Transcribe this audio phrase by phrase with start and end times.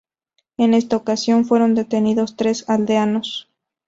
[0.57, 3.47] En esta ocasión, fueron detenidos tres aldeanos.